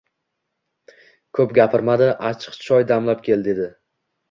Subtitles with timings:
[1.39, 3.71] —Ko‘p gapirma-da, achchiq choy damlab kel,— dedi.